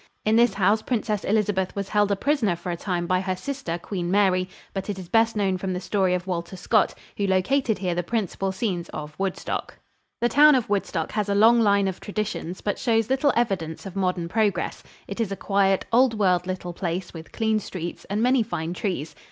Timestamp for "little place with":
16.47-17.31